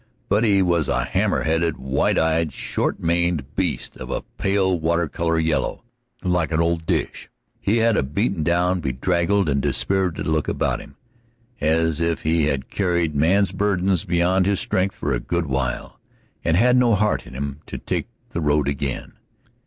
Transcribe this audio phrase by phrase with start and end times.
[0.29, 5.07] But he was a hammer headed, white eyed, short maned beast, of a pale water
[5.07, 5.83] color yellow,
[6.23, 7.29] like an old dish.
[7.59, 10.95] He had a beaten down, bedraggled, and dispirited look about him,
[11.59, 15.99] as if he had carried men's burdens beyond his strength for a good while,
[16.43, 19.11] and had no heart in him to take the road again.